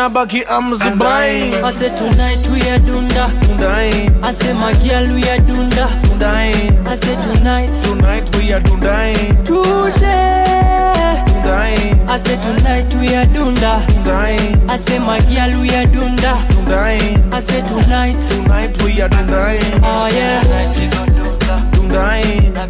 nabaki 0.04 0.44
amzibai 0.44 1.54
ase 1.68 1.90
tonight 1.96 2.44
we 2.52 2.60
are 2.70 2.80
dunda. 2.88 3.26
Dundai 3.42 3.92
ase 4.30 4.52
my 4.54 4.74
girl 4.84 5.08
we 5.16 5.22
dunda. 5.48 5.86
Dundai 6.04 6.52
ase 6.92 7.14
tonight. 7.24 7.72
Tonight 7.84 8.28
we 8.36 8.52
are 8.52 8.60
dundai 8.60 9.14
today. 9.46 10.44
Ase 12.14 12.36
tonight 12.46 12.94
we 13.00 13.16
are 13.16 13.28
dunda. 13.36 13.74
Dundai 13.88 14.36
ase 14.74 15.00
my 15.00 15.20
girl 15.32 15.62
we 15.62 15.70
dunda. 15.96 16.34
Dundai 16.52 17.00
ase 17.38 17.62
tonight. 17.72 18.20
Tonight 18.28 18.76
we 18.84 19.00
are 19.00 19.08
dundai 19.10 19.56
oh 19.88 20.08
yeah. 20.18 20.44
Tonight 20.44 20.72
we 20.80 20.86
go 20.96 21.04
dunda. 21.16 21.56
dundai 21.72 22.52
na 22.52 22.64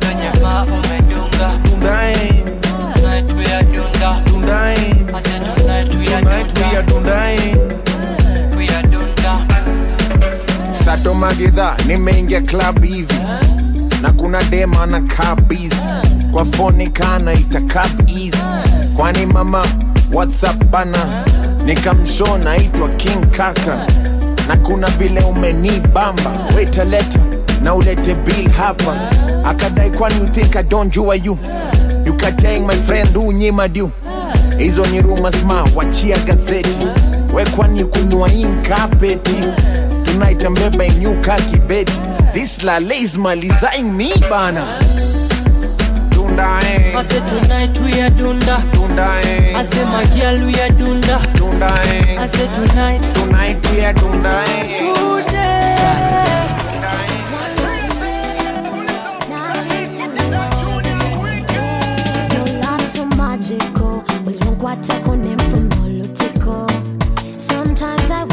satomagidha 10.85 11.75
nimeingia 11.87 12.41
klabu 12.41 12.81
hivi. 12.85 13.13
Na 14.01 14.11
kuna 14.11 14.43
dema 14.43 14.85
na 14.85 15.01
kabizi 15.01 15.87
kwa 16.31 16.45
foni 16.45 16.87
kana 16.87 17.33
itakap 17.33 18.09
kwani 18.95 19.25
mama 19.25 19.65
whatsapp 20.13 20.63
bana? 20.65 21.25
Nikamsho 21.65 22.37
naitwa 22.37 22.87
king 22.89 23.25
kaka. 23.31 23.87
Na 24.47 24.57
kuna 24.57 24.87
vile 24.87 25.21
umenibamba. 25.21 26.31
Wetaleta 26.55 27.19
na 27.61 27.75
ulete 27.75 28.13
bill 28.15 28.49
hapa. 28.51 28.97
Akadai 29.45 29.89
kwani 29.91 30.15
you 30.19 30.27
think 30.27 30.55
you? 31.15 31.37
Kateng, 32.23 32.65
my 32.65 32.75
friend, 32.75 33.17
unyima 33.17 33.67
due 33.67 33.89
hizo 34.57 34.85
ni 34.85 35.01
ruma 35.01 35.31
sma 35.31 35.67
wachia 35.75 36.17
gazeti 36.17 36.87
wekwani 37.33 37.85
kunywa 37.85 38.33
inkapeti 38.33 39.35
tonight 40.03 40.45
ambeba 40.45 40.85
inyuka 40.85 41.35
kibeti 41.35 41.99
this 42.33 42.63
lale 42.63 42.97
is 42.99 43.17
malizaing 43.17 43.83
me 43.91 44.09
bana 44.29 44.65
Dunda, 46.09 46.59
eh. 46.63 46.97
I 46.97 47.03
say 47.03 47.19
tonight 47.19 47.77
we 47.79 48.01
are 48.01 48.09
dunda. 48.09 48.57
dunda 48.73 49.21
eh. 49.25 49.53
I 49.55 49.63
say 49.63 49.83
my 49.85 50.05
girl 50.05 50.45
we 50.47 50.53
are 50.61 50.69
dunda. 50.73 51.19
dunda 51.37 51.67
eh. 51.93 52.17
I 52.19 52.27
say 52.27 52.47
tonight. 52.53 53.01
Tonight 53.13 53.71
we 53.71 53.81
are 53.85 53.93
dunda. 53.93 54.43
Eh. 54.47 55.02
Sometimes 67.37 68.11
I 68.11 68.32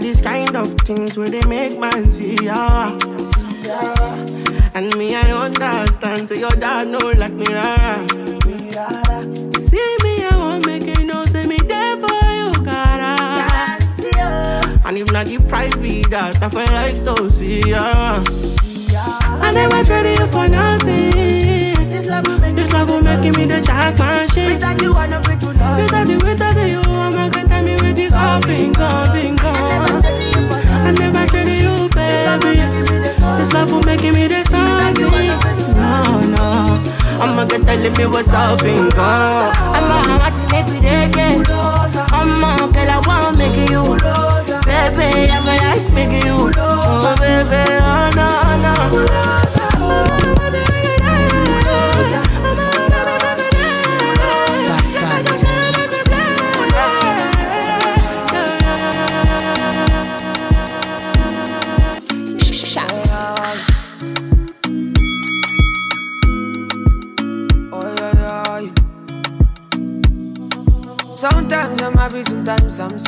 This 0.00 0.20
kind 0.20 0.56
of 0.56 0.68
things 0.82 1.18
where 1.18 1.28
they 1.28 1.42
make 1.48 1.78
man 1.78 2.12
see 2.12 2.34
ya. 2.42 2.96
And 4.74 4.96
me, 4.96 5.14
I 5.14 5.32
understand. 5.32 6.28
Say 6.28 6.38
your 6.38 6.50
dad 6.50 6.88
know 6.88 7.10
like 7.16 7.32
me, 7.32 7.44
rara. 7.52 8.06
See 9.60 9.96
me, 10.04 10.24
I 10.24 10.30
won't 10.36 10.66
make 10.66 10.86
you 10.86 11.04
know. 11.04 11.24
Say 11.26 11.46
me 11.46 11.56
there 11.56 11.96
for 11.96 12.24
you, 12.40 12.52
cara. 12.64 13.16
Ah. 13.18 14.80
And 14.86 14.98
if 14.98 15.12
not 15.12 15.26
the 15.26 15.38
price 15.48 15.74
be 15.76 16.02
that, 16.04 16.42
I 16.42 16.48
feel 16.48 16.60
like 16.72 17.04
to 17.04 17.30
see 17.30 17.60
ya. 17.68 18.22
I 19.42 19.50
never 19.52 19.84
traded 19.84 20.18
you 20.20 20.26
for 20.28 20.48
nothing. 20.48 21.90
This 21.90 22.06
love 22.06 22.26
will 22.26 22.38
make, 22.38 22.54
this 22.54 22.72
love 22.72 22.88
will 22.88 23.02
make 23.02 23.36
me 23.36 23.44
the 23.46 23.60
jackman 23.60 24.28
shit. 24.30 24.54
Without 24.54 24.80
you, 24.80 24.94
I 24.94 25.06
know 25.06 25.20
free 25.58 25.86
to 25.88 26.04
love. 26.04 26.16
Without 26.16 26.56
you, 26.56 26.66
you, 26.66 26.80
I'm 26.82 27.14
not 27.14 27.32
gonna 27.32 27.62
me 27.62 27.74
with 27.74 27.96
this 27.96 28.12
all 28.14 28.40
bingo, 28.40 28.88
bingo. 29.12 29.52
I 30.86 30.90
never 30.96 31.26
traded 31.26 31.60
you, 31.62 31.88
baby. 31.90 32.60
This 33.38 33.52
love 33.52 33.70
will 33.70 33.82
make 33.82 34.02
me 34.02 34.28
the. 34.28 34.48
No, 35.76 36.20
no. 36.34 36.46
I'ma 37.20 37.44
get 37.46 37.62
telling 37.66 37.92
me 37.96 38.06
what's 38.06 38.32
up, 38.32 38.60
bingo. 38.62 38.88
I'ma 38.96 39.96
have 40.22 40.34
to 40.34 40.42
make 40.52 40.66
me 40.72 40.80
the 40.80 40.90
girl, 42.72 42.90
I 42.90 42.98
wanna 43.06 43.36
make 43.36 43.56
you. 43.70 43.96
Baby, 44.64 45.30
I 45.30 45.38
feel 45.42 45.58
like 45.64 45.92
making 45.92 46.26
you. 46.26 46.52
Oh, 46.56 47.14
baby, 47.18 47.62
oh, 47.82 48.10
no, 48.14 48.28
no. 48.62 50.27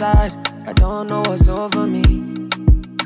Sad. 0.00 0.32
I 0.66 0.72
don't 0.72 1.08
know 1.08 1.20
what's 1.26 1.46
over 1.46 1.86
me. 1.86 2.02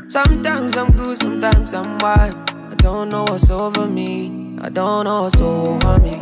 Sometimes 0.08 0.76
I'm 0.76 0.92
good, 0.92 1.16
sometimes 1.18 1.74
I'm 1.74 1.98
wild. 1.98 2.36
I 2.72 2.74
don't 2.76 3.10
know 3.10 3.24
what's 3.24 3.50
over 3.50 3.84
me. 3.84 4.58
I 4.62 4.68
don't 4.68 5.02
know 5.06 5.22
what's 5.24 5.40
over 5.40 5.98
me. 5.98 6.16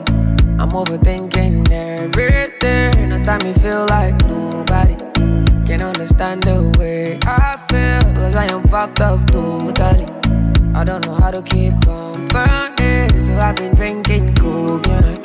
I'm 0.60 0.72
overthinking 0.80 1.70
everything. 1.70 3.12
At 3.12 3.22
time 3.26 3.42
me 3.46 3.52
feel 3.64 3.84
like 3.96 4.16
nobody 4.24 4.96
can 5.66 5.82
understand 5.82 6.44
the 6.44 6.58
way 6.78 7.18
I 7.26 7.58
feel. 7.68 8.04
Cause 8.16 8.34
I 8.34 8.46
am 8.54 8.62
fucked 8.72 9.00
up 9.00 9.20
totally. 9.26 10.08
I 10.74 10.84
don't 10.84 11.04
know 11.04 11.16
how 11.22 11.30
to 11.30 11.42
keep 11.42 11.74
company. 11.84 13.20
So 13.20 13.34
I've 13.36 13.56
been 13.56 13.74
drinking 13.74 14.36
cognac. 14.36 15.20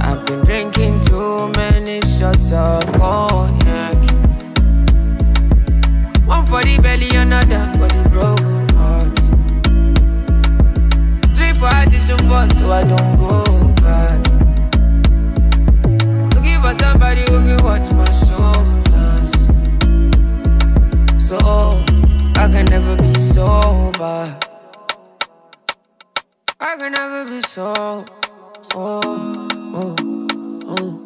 I've 0.00 0.24
been 0.24 0.42
drinking 0.48 1.00
too 1.00 1.52
many 1.60 2.00
shots 2.00 2.52
of 2.52 2.86
cognac. 2.94 3.67
Addition 12.38 12.56
so 12.56 12.70
I 12.70 12.84
don't 12.84 13.16
go 13.16 13.42
back. 13.82 14.20
Looking 16.34 16.60
for 16.60 16.74
somebody 16.74 17.22
who 17.22 17.40
can 17.40 17.64
watch 17.64 17.90
my 17.92 18.10
shoulders. 18.12 19.32
So 21.28 21.38
I 22.36 22.48
can 22.50 22.66
never 22.66 22.96
be 22.96 23.14
sober. 23.14 24.38
I 26.60 26.76
can 26.76 26.92
never 26.92 27.24
be 27.30 27.40
so. 27.40 28.04
Oh, 28.74 29.00
oh, 29.74 29.96
oh. 30.68 31.04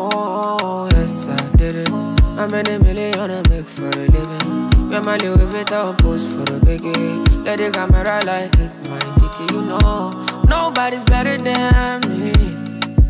Oh, 0.00 0.88
yes, 0.92 1.28
I 1.28 1.56
did 1.56 1.74
it. 1.74 1.90
I 1.90 2.46
made 2.46 2.68
a 2.68 2.78
million 2.78 3.30
I 3.30 3.48
make 3.48 3.66
for 3.66 3.88
a 3.88 3.90
living. 3.90 4.77
My 4.90 5.16
Louis 5.18 5.46
Vuitton 5.46 5.96
post 5.98 6.26
for 6.26 6.44
the 6.44 6.58
biggie. 6.60 7.44
Let 7.44 7.58
the 7.58 7.70
camera 7.70 8.20
light 8.24 8.54
hit 8.56 8.72
my 8.90 8.98
titty, 8.98 9.54
you 9.54 9.62
know. 9.62 10.26
Nobody's 10.48 11.04
better 11.04 11.36
than 11.38 12.00
me. 12.08 12.32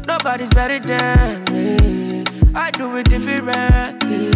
Nobody's 0.07 0.51
better 0.51 0.79
than 0.79 1.45
me. 1.53 2.25
I 2.55 2.71
do 2.73 2.97
it 2.97 3.09
differently. 3.09 4.31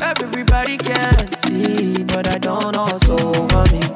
Everybody 0.00 0.76
can 0.76 1.32
see, 1.32 2.04
but 2.04 2.28
I 2.28 2.38
don't 2.38 2.76
what's 2.76 3.08
over 3.08 3.72
me. 3.72 3.95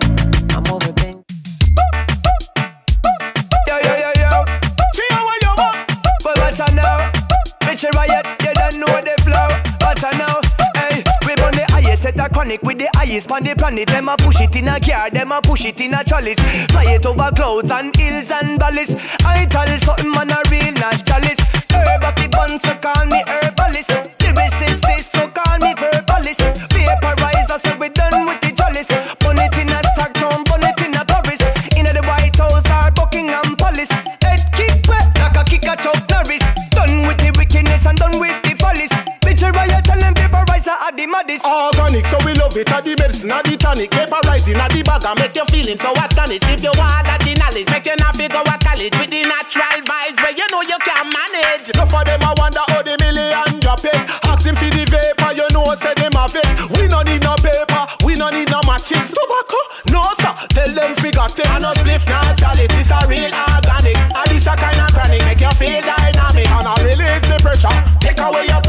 Chronic 12.41 12.63
with 12.63 12.79
the 12.79 12.89
highest 12.97 13.31
on 13.31 13.45
the 13.45 13.55
planet. 13.55 13.89
Them 13.89 14.09
a 14.09 14.17
push 14.17 14.41
it 14.41 14.57
in 14.57 14.69
a 14.69 14.81
car, 14.81 15.11
them 15.11 15.33
a 15.33 15.41
push 15.43 15.67
it 15.67 15.81
in 15.81 15.93
a 15.93 16.03
trellis. 16.03 16.41
Fly 16.73 16.97
it 16.97 17.05
over 17.05 17.31
clouds 17.37 17.71
and 17.71 17.95
hills 17.95 18.31
and 18.31 18.59
valleys. 18.59 18.97
I 19.25 19.45
tell 19.45 19.69
something 19.81 20.11
man 20.13 20.31
a 20.31 20.41
real 20.49 20.73
naturalist. 20.73 21.41
Herb 21.71 22.05
of 22.05 22.15
the 22.17 22.29
bun, 22.33 22.59
so 22.65 22.75
call 22.81 23.05
me 23.07 23.21
herbalist. 23.29 23.91
Lyricist, 24.21 24.81
this, 24.89 25.07
so 25.13 25.29
call 25.29 25.59
me 25.59 25.75
verbalist. 25.75 26.41
Vaporizer, 26.73 27.61
so 27.61 27.77
with 27.79 28.00
maddest. 41.39 41.45
Organic, 41.45 42.07
so 42.07 42.19
we 42.25 42.35
love 42.35 42.57
it. 42.57 42.71
At 42.73 42.85
the 42.85 42.97
medicine, 42.99 43.31
at 43.31 43.45
the 43.45 43.57
tonic. 43.57 43.91
Vaporizing 43.91 44.57
at 44.57 44.71
the 44.73 44.83
bag 44.83 45.05
and 45.05 45.19
make 45.21 45.35
you 45.35 45.45
feeling 45.47 45.79
so 45.79 45.93
astonished. 45.93 46.45
If 46.51 46.63
you 46.63 46.73
want 46.75 47.07
that 47.07 47.21
the 47.23 47.35
knowledge, 47.39 47.71
make 47.71 47.87
you 47.87 47.97
not 47.97 48.17
figure 48.17 48.43
what 48.43 48.61
college 48.61 48.95
with 48.99 49.11
the 49.11 49.23
natural 49.23 49.81
vibes 49.87 50.19
where 50.19 50.35
you 50.35 50.47
know 50.51 50.63
you 50.63 50.79
can 50.83 51.07
manage. 51.11 51.71
No 51.77 51.87
for 51.87 52.03
them, 52.05 52.23
I 52.23 52.35
wonder 52.39 52.65
how 52.69 52.83
the 52.83 52.97
million 52.99 53.61
drop 53.61 53.85
it. 53.85 53.97
Ask 54.27 54.47
him 54.47 54.57
for 54.57 54.71
the 54.71 54.85
vapor, 54.89 55.33
you 55.37 55.47
know, 55.55 55.75
say 55.79 55.95
them 55.95 56.15
have 56.19 56.35
it. 56.35 56.47
We 56.79 56.89
no 56.89 57.03
need 57.03 57.23
no 57.23 57.35
paper, 57.39 57.85
we 58.05 58.15
no 58.15 58.31
need 58.31 58.51
no 58.51 58.61
matches. 58.67 59.15
Tobacco, 59.15 59.61
no 59.91 60.03
sir, 60.19 60.35
tell 60.51 60.71
them 60.75 60.95
figure 60.99 61.27
it. 61.27 61.47
And 61.47 61.63
no 61.63 61.71
spliff, 61.79 62.03
chalice, 62.39 62.71
this 62.75 62.91
a 62.91 62.99
real 63.07 63.31
organic. 63.31 63.99
And 63.99 64.27
this 64.31 64.47
a 64.47 64.55
kind 64.57 64.81
of 64.81 64.91
chronic, 64.91 65.23
make 65.25 65.41
you 65.41 65.53
feel 65.59 65.81
dynamic. 65.83 66.49
And 66.51 66.67
I 66.67 66.75
release 66.83 67.27
the 67.29 67.39
pressure, 67.39 67.77
take 68.01 68.19
away 68.19 68.47
your 68.51 68.63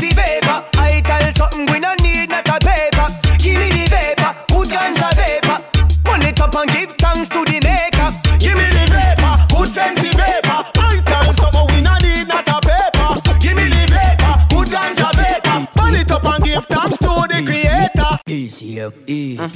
the 0.00 0.10
vapor. 0.14 0.58
I 0.76 1.00
tell 1.00 1.24
something 1.34 1.66
we 1.72 1.80
no 1.80 1.94
need 2.02 2.30
not 2.30 2.48
a 2.48 2.58
paper. 2.60 3.06
Give 3.38 3.56
me 3.58 3.68
the 3.70 3.84
vapor, 3.90 4.32
good 4.48 4.68
ganja 4.68 5.08
vapor. 5.16 5.58
Pull 6.04 6.22
it 6.22 6.40
up 6.40 6.54
and 6.54 6.70
give 6.70 6.92
thanks 6.98 7.28
to 7.30 7.40
the 7.44 7.58
maker. 7.64 8.08
Give 8.38 8.56
me 8.56 8.66
the 8.76 8.84
vapor, 8.92 9.34
good 9.50 9.68
the 9.68 10.10
vapor. 10.16 10.60
I 10.78 11.00
tell 11.04 11.28
someone 11.34 11.66
we 11.74 11.80
no 11.80 11.94
need 12.04 12.28
not 12.28 12.48
a 12.48 12.58
paper. 12.60 13.10
Give 13.40 13.56
me 13.56 13.66
the 13.68 13.84
vapor, 13.90 14.34
good 14.50 14.68
ganja 14.68 15.08
vapor. 15.16 15.58
Burn 15.76 15.94
it 15.94 16.10
up 16.10 16.24
and 16.24 16.44
give 16.44 16.66
thanks 16.66 16.98
to 16.98 17.12
the 17.28 17.40
creator. 17.44 18.18
Easy 18.26 18.80
up, 18.80 18.94
easy. 19.06 19.50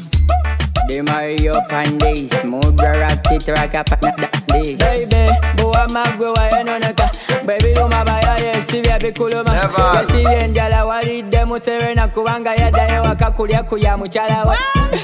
They 0.88 1.03
marry 1.03 1.49
up 1.49 1.72
and 1.72 2.01
they 2.01 2.26
smooth 2.26 2.76
the 2.76 2.91
rock 2.99 3.20
it 3.30 4.39
Please. 4.51 4.78
Baby, 4.78 5.30
boa 5.57 5.88
magwe 5.88 6.28
wayanoneka 6.28 7.11
bwebiruma 7.44 8.05
bayayeesi 8.05 8.80
byabikuluma 8.80 9.53
yesibye 9.55 10.38
enjala 10.44 10.84
walidde 10.84 11.44
muserena 11.44 12.09
kubanga 12.09 12.55
yaddayo 12.55 13.03
waka 13.03 13.30
kulya 13.30 13.62
kuya 13.62 13.96
mukyala 13.96 14.44
we 14.44 14.57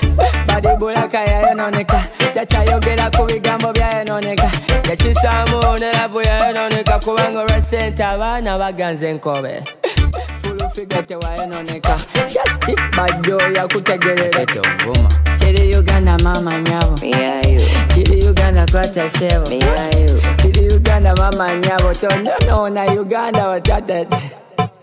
badibulaka 0.49 1.21
yayononeka 1.25 2.03
takyayogera 2.35 3.11
ku 3.11 3.25
bigambo 3.25 3.73
byayononeka 3.73 4.51
tekisaamu 4.83 5.79
ne 5.79 5.93
labu 5.93 6.21
yayononeka 6.21 6.99
kubanga 6.99 7.41
olwesente 7.41 8.05
abaana 8.05 8.59
baganze 8.59 9.11
enkobe 9.11 9.63
fulufiga 10.77 11.03
tewayononeka 11.03 11.97
Just 12.29 12.69
it. 12.69 12.79
Bajjo 12.97 13.39
yakutegerera 13.57 14.47
tonguma 14.47 15.09
Chiri 15.39 15.77
Uganda 15.77 16.19
mama 16.19 16.59
nyabo. 16.59 16.99
Chiri 17.95 18.29
Uganda 18.29 18.67
kwata 18.67 19.11
sebo 19.11 19.47
Chiri 20.43 20.75
Uganda 20.75 21.15
mama 21.15 21.55
nyabo. 21.55 21.95
Tonyonona 21.95 22.85
Uganda 23.01 23.47
watatet 23.49 24.15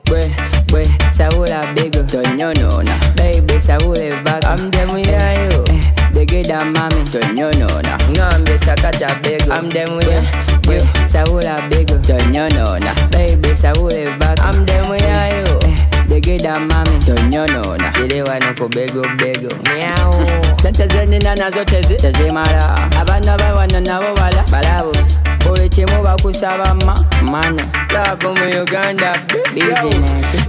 Bwe, 0.06 0.32
bwe, 0.72 0.88
sawula 1.12 1.66
bigo. 1.74 2.04
Tonyonona 2.04 2.96
Baby 3.16 3.62
sawule 3.62 4.10
vaka 4.10 4.50
Amdemu 4.50 4.98
yayo 5.00 5.66
Degeda 6.14 6.60
eh, 6.62 6.66
mami 6.66 7.04
Tonyonona 7.12 8.00
Ngambe 8.12 8.58
sakata 8.60 9.16
bigo. 9.16 9.54
Amdemu 9.54 10.02
ya 10.02 10.22
Bwe, 10.66 10.82
sawula 11.06 11.62
bigo. 11.62 11.96
Tonyonona 11.98 12.94
Baby 13.12 13.56
sawule 13.56 14.06
vaka 14.06 14.44
Amdemu 14.44 14.96
yayo 14.96 15.62
Degeda 16.08 16.60
mami. 16.60 16.99
Tonyonona. 17.06 17.93
Ile 18.06 18.24
wano 18.24 18.54
kubego 18.54 19.01
bego 19.18 19.49
Miau. 19.64 20.14
Sente 20.62 20.88
zenina 20.88 21.36
nazo 21.36 21.66
tezi 21.66 21.95
tezimala 21.95 22.89
Abana 23.01 23.38
bawano 23.38 23.80
nabo 23.80 24.14
bala 24.16 24.43
balabo 24.51 24.93
buli 25.43 25.70
kimu 25.70 26.04
bakusaba 26.04 26.74
ma 26.86 26.95
mana. 27.22 27.68
Labo 27.93 28.34
mu 28.34 28.62
uganda 28.62 29.20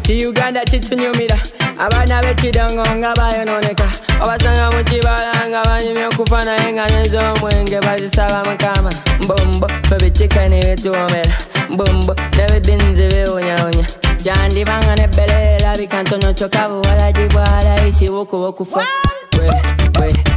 ki 0.03 0.27
uganda 0.27 0.61
kitunyumira 0.65 1.39
abaana 1.79 2.23
b'ekidongo 2.23 2.85
nga 2.97 3.15
bayononeka. 3.15 3.89
Obasanga 4.23 4.71
mu 4.71 4.85
kibala 4.85 5.33
nga 5.49 5.63
banyumya 5.65 6.09
okufa 6.09 6.45
naye 6.45 6.73
nga 6.73 6.87
nez'omwenge 6.87 7.81
bazisaba 7.81 8.45
mukama. 8.45 8.91
Mbombo 9.21 9.67
fe 9.89 9.97
bitikani 9.99 10.63
bituwomera 10.63 11.35
mbombo 11.71 12.15
nebibinzi 12.37 13.09
biwunyawunya 14.25 14.49
gyandibanga 14.49 14.95
nebbere 14.97 15.57
erabika 15.57 16.03
ntono 16.03 16.33
kyokka 16.35 16.68
buwalagi 16.68 17.29
bwalayisi 17.33 18.09
bukuba 18.09 18.47
okufa 18.49 18.83
bwe 19.33 19.47
bwe 19.95 20.09
sabula 20.12 20.34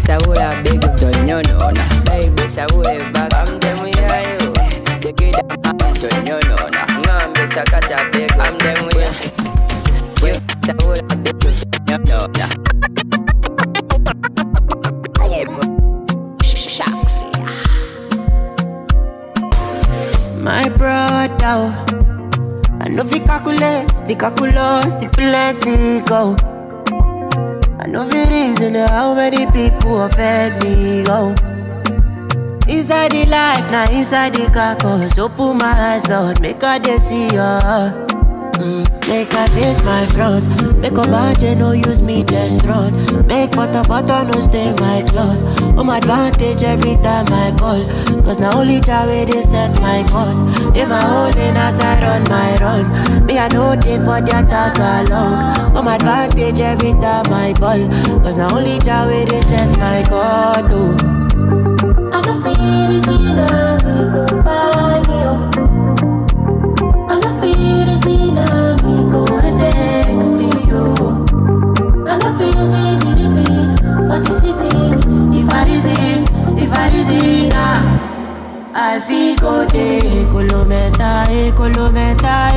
calculus, 24.87 24.99
the 24.99 25.07
oh. 25.07 25.09
plenty 25.11 26.01
go. 26.05 26.35
I 27.79 27.87
know 27.87 28.07
fi 28.09 28.23
reason 28.29 28.75
how 28.75 29.13
many 29.13 29.45
people 29.51 30.01
offend 30.03 30.63
me 30.63 31.03
go. 31.03 31.33
Inside 32.67 33.11
the 33.11 33.25
life, 33.27 33.69
now 33.71 33.89
inside 33.91 34.35
the 34.35 34.49
carcass, 34.51 35.17
open 35.17 35.57
my 35.57 35.73
eyes, 35.93 36.07
Lord, 36.09 36.41
make 36.41 36.63
I 36.63 36.79
dey 36.79 36.97
see 36.99 37.27
ya. 37.29 38.06
Make 38.57 39.35
I 39.35 39.45
face 39.53 39.83
my 39.83 40.05
front, 40.07 40.79
make 40.79 40.93
a 40.93 41.03
budget 41.03 41.59
no 41.59 41.73
use 41.73 42.01
me 42.01 42.23
just 42.23 42.65
run. 42.65 42.91
Make 43.27 43.51
butter 43.51 43.83
butter 43.87 44.25
no 44.25 44.41
stain 44.41 44.73
my 44.79 45.03
clothes. 45.03 45.43
Home 45.77 45.91
advantage 45.91 46.63
every 46.63 46.95
time 46.95 47.27
I 47.29 47.51
ball, 47.51 47.85
cause 48.23 48.39
now 48.39 48.57
only 48.57 48.79
Jah 48.79 49.05
way 49.05 49.25
they 49.25 49.43
set 49.43 49.79
my 49.79 50.03
cause. 50.09 50.41
In 50.75 50.89
my 50.89 50.99
holding 51.05 51.55
as 51.55 51.79
I 51.79 52.01
run 52.01 52.23
my 52.29 52.57
run, 52.57 53.25
me 53.27 53.37
I 53.37 53.47
know 53.49 53.75
they 53.75 53.97
for 53.97 54.21
the 54.25 54.41
attack 54.41 54.77
along. 54.79 55.75
Home 55.75 55.87
advantage 55.87 56.59
every 56.59 56.93
time 56.93 57.31
I 57.31 57.53
ball, 57.59 57.87
cause 58.23 58.37
now 58.37 58.55
only 58.55 58.79
Jah 58.79 59.05
way 59.05 59.25
they 59.25 59.41
set 59.41 59.77
my 59.77 60.01
cause. 60.09 60.63
Oh. 60.73 60.95
I 62.11 62.21
don't 62.21 62.41
feel 62.41 62.87
this 62.89 63.07
either, 63.07 63.77
we 63.85 64.11
go 64.11 64.41
by 64.41 64.97
me, 65.07 65.13
oh. 65.29 65.66
Season. 74.41 75.33
If 75.33 76.73
I 76.73 76.89
ah. 77.53 78.07
Feel 79.07 79.35
go 79.37 79.65
day, 79.65 79.99
kolometa, 80.31 81.25
eh, 81.29 81.51
kolometa, 81.53 82.49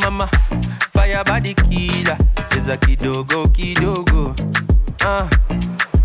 Mama, 0.00 0.28
fire 0.92 1.22
body 1.24 1.54
killer. 1.54 2.16
There's 2.50 2.68
a 2.68 2.76
kidogo, 2.76 3.46
kidogo. 3.52 4.34
Ah, 5.02 5.28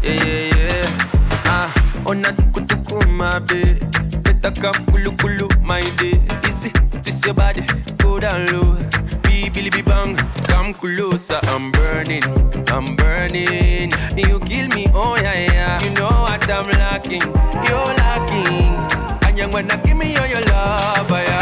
yeah, 0.02 0.14
yeah, 0.14 0.56
yeah. 0.56 0.98
Ah, 1.46 1.74
ona 2.06 2.32
tuku 2.34 2.66
tuku, 2.68 3.08
my 3.10 3.39
babe. 3.39 3.80
Better 4.24 4.52
come 4.62 4.86
kulu 4.88 5.12
kulu, 5.18 5.48
my 5.62 5.82
day. 5.98 6.22
Easy, 6.50 6.70
twist 7.04 7.26
your 7.26 7.34
body, 7.34 7.64
go 7.98 8.20
down 8.20 8.46
low. 8.48 8.78
Billy 9.54 9.70
be 9.70 9.82
bang, 9.82 10.16
come 10.48 10.74
closer. 10.74 11.39
I'm 11.44 11.72
burning, 11.72 12.24
I'm 12.70 12.96
burning. 12.96 13.92
You 14.16 14.39
kill 14.39 14.68
me, 14.70 14.88
oh 14.94 15.18
yeah, 15.22 15.36
yeah, 15.52 15.84
you 15.84 15.89
know 15.92 16.08
what 16.10 16.50
I'm 16.50 16.68
lacking, 16.80 17.22
you're 17.68 17.94
lacking. 18.00 18.72
And 19.28 19.38
you 19.38 19.50
wanna 19.50 19.76
give 19.84 19.98
me 19.98 20.16
all 20.16 20.28
your 20.28 20.42
love, 20.46 21.12
oh 21.12 21.16
yeah. 21.16 21.41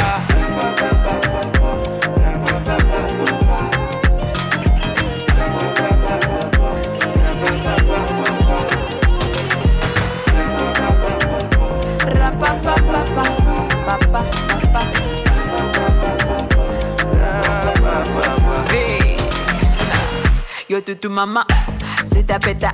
Yo 20.69 20.81
tutu 20.81 21.09
mama, 21.09 21.45
c'est 22.05 22.23
ta 22.27 22.37
peta, 22.37 22.71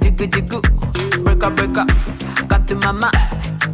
dugu 0.00 0.26
dugu, 0.28 0.60
break 1.22 1.42
up 1.42 1.54
break 1.56 1.76
up, 1.76 1.88
come 2.48 2.64
to 2.66 2.76
mama, 2.76 3.10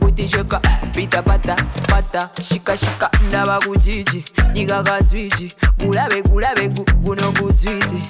uti 0.00 0.26
shaka, 0.26 0.60
pita 0.94 1.22
pata 1.22 1.56
pata, 1.88 2.28
shika 2.42 2.76
shika, 2.76 3.10
ndaba 3.28 3.58
kujiji, 3.60 4.24
nyiga 4.54 4.82
kazwiji, 4.82 5.54
gulabe 5.78 6.22
gulabe 6.22 6.68
gu, 6.68 6.84
guno 7.02 7.32
guzwiti, 7.32 8.02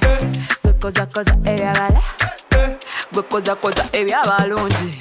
gwekoza 0.62 1.06
koza 1.06 1.36
ebyagala, 1.44 2.00
gwekoza 3.12 3.56
koza 3.56 3.84
ebyabalungi, 3.92 4.98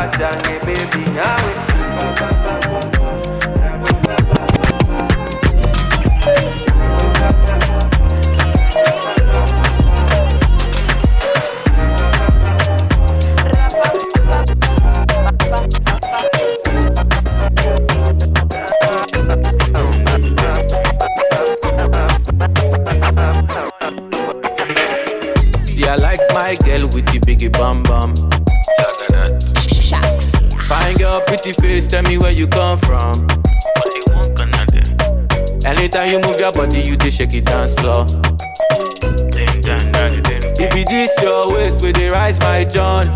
Jack, 0.00 0.16
Jack, 0.16 0.64
baby, 0.64 1.12
yeah. 1.12 1.39
Tell 32.00 32.10
me 32.10 32.18
where 32.18 32.32
you 32.32 32.46
come 32.46 32.78
from. 32.78 33.12
Anytime 35.64 36.08
you 36.10 36.20
move 36.20 36.40
your 36.40 36.52
body, 36.52 36.80
you 36.80 36.96
just 36.96 37.18
shake 37.18 37.34
it 37.34 37.44
dance 37.44 37.74
floor. 37.74 38.06
If 40.62 40.76
it 40.76 40.88
this 40.88 41.22
your 41.22 41.52
waist, 41.52 41.82
where 41.82 41.92
they 41.92 42.08
rise 42.08 42.38
my 42.40 42.64
John. 42.64 43.08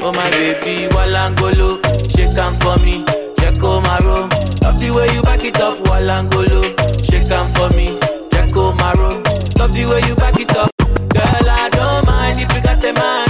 Oh 0.00 0.12
my 0.12 0.30
baby, 0.30 0.88
Walangolo, 0.94 1.80
shake 2.14 2.36
am 2.36 2.54
for 2.60 2.76
me, 2.84 3.04
Jacko 3.38 3.80
Maro. 3.80 4.28
Love 4.62 4.78
the 4.80 4.90
way 4.94 5.14
you 5.14 5.22
back 5.22 5.44
it 5.44 5.60
up, 5.60 5.78
Walangolo, 5.84 6.62
shake 7.08 7.30
am 7.30 7.48
for 7.54 7.70
me, 7.76 7.98
Jacko 8.30 8.72
Maro. 8.74 9.10
Love 9.58 9.72
the 9.72 9.86
way 9.90 10.02
you 10.08 10.14
back 10.16 10.38
it 10.38 10.54
up, 10.56 10.70
girl. 10.78 11.48
I 11.48 11.68
don't 11.70 12.06
mind 12.06 12.38
if 12.38 12.52
you 12.54 12.62
got 12.62 12.84
a 12.84 12.92
man. 12.92 13.28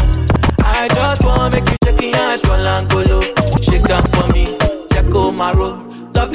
I 0.64 0.88
just 0.88 1.24
wanna 1.24 1.50
make 1.54 1.68
you 1.70 1.76
shake 1.84 2.02
your 2.02 2.16
ass, 2.16 2.42
Walangolo, 2.42 3.11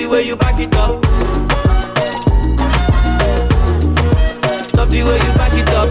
the 0.08 0.14
way 0.14 0.24
you 0.24 0.38
back 0.38 0.60
it 0.60 0.74
up. 0.76 1.04
Love 4.76 4.90
the 4.90 5.04
way 5.04 5.18
you 5.18 5.34
back 5.34 5.54
it 5.54 5.70
up. 5.70 5.90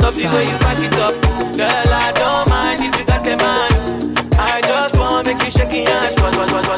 Love 0.00 0.14
the 0.14 0.26
way 0.32 0.44
you 0.44 0.58
back 0.58 0.78
it 0.78 0.94
up. 0.94 1.14
Girl, 1.56 1.92
I 1.92 2.12
don't 2.14 2.48
mind 2.48 2.80
if 2.80 2.98
you 3.00 3.04
got 3.06 3.26
a 3.26 3.36
man. 3.36 4.16
I 4.38 4.60
just 4.62 4.96
wanna 4.96 5.28
make 5.28 5.42
you 5.44 5.50
shake 5.50 5.72
your 5.72 5.88
ass. 5.88 6.16
One, 6.20 6.36
one, 6.36 6.52
one, 6.52 6.68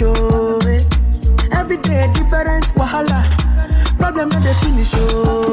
oh. 0.00 0.58
eh. 0.66 0.80
Every 1.52 1.76
day 1.76 2.10
different 2.14 2.64
wahala. 2.76 3.20
Problem 3.98 4.28
not 4.30 4.42
the 4.42 4.54
finish, 4.62 4.94
di, 4.94 5.52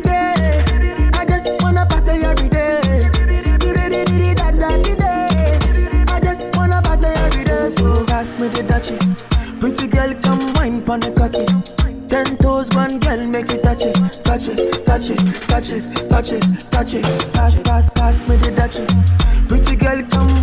day. 0.00 0.64
I 1.14 1.24
just 1.24 1.62
wanna 1.62 1.86
party 1.86 2.24
every 2.24 2.48
day. 2.48 2.80
I 6.08 6.20
just 6.20 6.56
wanna 6.56 6.82
party 6.82 7.06
every 7.06 7.44
day. 7.44 7.70
Pass 8.06 8.38
me 8.40 8.48
the. 8.48 8.98
Pretty 9.60 9.86
girl, 9.86 10.14
come 10.22 10.52
wine 10.54 10.82
pon 10.82 11.00
the 11.00 11.12
cocky. 11.12 11.46
Ten 12.08 12.36
toes, 12.38 12.68
one 12.70 12.98
girl, 12.98 13.24
make 13.26 13.50
it 13.50 13.62
touch 13.62 13.82
it, 13.82 13.94
touch 14.24 14.48
it, 14.48 14.84
touch 14.86 15.10
it, 15.10 15.24
touch 15.48 15.70
it, 15.72 16.10
touch 16.10 16.32
it, 16.32 16.70
touch 16.70 16.94
it. 16.94 17.32
Pass, 17.32 17.60
pass, 17.60 17.90
pass 17.90 18.28
me 18.28 18.36
the 18.36 18.50
dutchie. 18.50 18.86
Pretty 19.48 19.76
girl, 19.76 20.02
come 20.10 20.35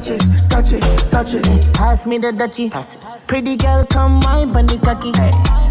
touch 0.00 0.10
it, 0.10 0.50
touch 0.50 0.72
it, 0.72 0.82
touch 1.10 1.34
it. 1.34 1.72
Pass 1.72 2.04
me 2.04 2.18
the 2.18 2.30
dutchie. 2.30 2.68
Pretty 3.26 3.56
girl, 3.56 3.86
come 3.86 4.20
wine 4.20 4.52
pon 4.52 4.66
the 4.66 4.76
cocky. 4.78 5.10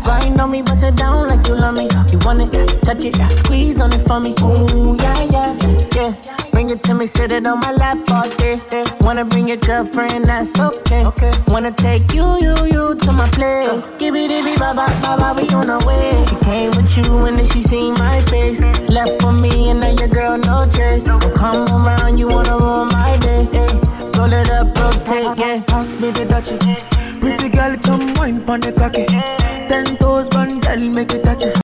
Grind 0.04 0.42
on 0.42 0.50
me, 0.50 0.64
bust 0.64 0.84
it 0.84 0.96
down 0.96 1.28
like 1.28 1.48
you 1.48 1.54
love 1.54 1.76
me. 1.76 1.88
You 2.12 2.18
want 2.26 2.42
it, 2.42 2.82
touch 2.82 3.06
it, 3.06 3.16
squeeze 3.38 3.80
on 3.80 3.94
it 3.94 4.02
for 4.02 4.20
me. 4.20 4.34
Ooh, 4.42 4.98
yeah, 4.98 5.22
yeah, 5.30 5.88
yeah. 5.94 6.50
Bring 6.52 6.72
it 6.72 6.82
to 6.84 6.96
me, 6.96 7.06
sit 7.06 7.32
it 7.32 7.46
on 7.46 7.60
my 7.60 7.72
lap 7.72 8.00
all 8.10 8.28
day. 8.38 8.60
day. 8.70 8.84
Wanna 9.02 9.26
bring 9.26 9.48
your 9.48 9.58
girlfriend, 9.58 10.26
that's 10.26 10.58
okay. 10.58 11.06
okay. 11.06 11.32
Wanna 11.48 11.72
take 11.72 12.12
you, 12.12 12.26
you, 12.42 12.56
you 12.66 12.96
to 12.96 13.12
my 13.12 13.30
place. 13.30 13.90
Give 14.00 14.16
it, 14.16 14.30
give 14.30 14.48
it, 14.48 14.58
baba, 14.58 14.88
baba, 15.04 15.40
we 15.40 15.48
on 15.50 15.70
our 15.70 15.86
way. 15.86 16.26
She 16.28 16.36
came 16.38 16.72
with 16.72 16.98
you 16.98 17.26
and 17.26 17.38
then 17.38 17.46
she 17.46 17.62
seen 17.62 17.94
my 17.94 18.22
face. 18.22 18.62
Left 18.90 19.22
for 19.22 19.34
me 19.34 19.70
and 19.70 19.82
now 19.82 19.92
your 19.92 20.08
girl 20.08 20.38
no 20.40 20.68
trace. 20.74 21.04
Don't 21.04 21.36
come 21.36 21.68
around, 21.70 22.18
you 22.18 22.28
wanna 22.28 22.58
ruin 22.58 22.88
my 22.88 23.18
day. 23.22 23.85
Roll 24.26 24.34
it 24.34 24.50
up, 24.50 24.76
rotate, 24.76 25.38
yeah. 25.38 25.62
Pass 25.68 25.94
me 26.02 26.10
the 26.10 26.26
dutchie. 26.26 26.58
Pretty 27.22 27.48
girl, 27.48 27.78
come 27.78 28.12
wine 28.16 28.44
pon 28.44 28.60
the 28.60 28.72
cocky. 28.72 29.06
Ten 29.70 29.98
toes, 29.98 30.28
one 30.32 30.60
girl, 30.62 30.80
make 30.80 31.14
it 31.14 31.24
touch 31.24 31.44
it. 31.44 31.54